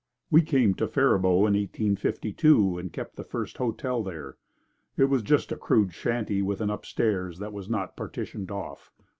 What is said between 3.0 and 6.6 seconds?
the first hotel there. It was just a crude shanty with